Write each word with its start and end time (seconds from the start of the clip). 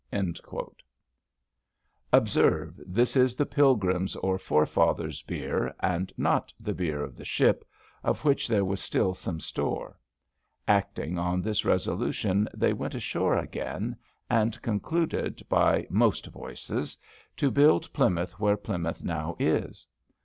Observe, 2.11 2.79
this 2.87 3.15
is 3.15 3.35
the 3.35 3.45
Pilgrims' 3.45 4.15
or 4.15 4.39
Forefathers' 4.39 5.21
beer, 5.21 5.71
and 5.79 6.11
not 6.17 6.51
the 6.59 6.73
beer 6.73 7.03
of 7.03 7.15
the 7.15 7.23
ship, 7.23 7.63
of 8.03 8.25
which 8.25 8.47
there 8.47 8.65
was 8.65 8.79
still 8.81 9.13
some 9.13 9.39
store. 9.39 9.99
Acting 10.67 11.19
on 11.19 11.39
this 11.39 11.63
resolution 11.65 12.49
they 12.51 12.73
went 12.73 12.95
ashore 12.95 13.37
again, 13.37 13.95
and 14.27 14.59
concluded 14.63 15.47
by 15.47 15.85
"most 15.87 16.25
voices" 16.25 16.97
to 17.37 17.51
build 17.51 17.93
Plymouth 17.93 18.31
where 18.39 18.57
Plymouth 18.57 19.03
now 19.03 19.35
is. 19.37 19.85